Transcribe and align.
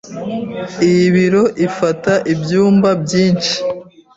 Iyi 0.87 1.05
biro 1.15 1.43
ifata 1.67 2.13
ibyumba 2.33 2.89
byinshi. 3.03 3.55